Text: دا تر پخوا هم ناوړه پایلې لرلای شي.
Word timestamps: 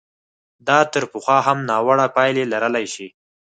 دا 0.67 0.79
تر 0.93 1.03
پخوا 1.11 1.37
هم 1.47 1.57
ناوړه 1.69 2.05
پایلې 2.15 2.43
لرلای 2.53 2.85
شي. 2.93 3.07